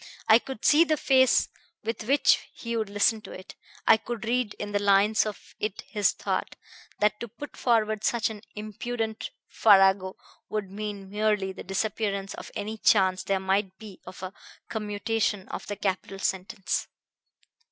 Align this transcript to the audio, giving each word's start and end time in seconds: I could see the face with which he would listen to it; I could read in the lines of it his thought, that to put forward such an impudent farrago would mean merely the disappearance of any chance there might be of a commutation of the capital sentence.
I 0.27 0.39
could 0.39 0.65
see 0.65 0.83
the 0.83 0.97
face 0.97 1.47
with 1.83 2.05
which 2.07 2.43
he 2.55 2.75
would 2.75 2.89
listen 2.89 3.21
to 3.21 3.31
it; 3.31 3.53
I 3.85 3.97
could 3.97 4.25
read 4.25 4.55
in 4.55 4.71
the 4.71 4.79
lines 4.81 5.27
of 5.27 5.53
it 5.59 5.81
his 5.85 6.11
thought, 6.13 6.55
that 6.97 7.19
to 7.19 7.27
put 7.27 7.55
forward 7.55 8.03
such 8.03 8.31
an 8.31 8.41
impudent 8.55 9.29
farrago 9.47 10.15
would 10.49 10.71
mean 10.71 11.11
merely 11.11 11.51
the 11.51 11.61
disappearance 11.61 12.33
of 12.33 12.49
any 12.55 12.79
chance 12.79 13.21
there 13.21 13.39
might 13.39 13.77
be 13.77 14.01
of 14.07 14.23
a 14.23 14.33
commutation 14.69 15.47
of 15.49 15.67
the 15.67 15.75
capital 15.75 16.17
sentence. 16.17 16.87